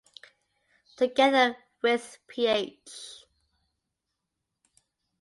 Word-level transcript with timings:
Together 0.97 1.55
with 1.83 2.17
Ph. 2.27 3.25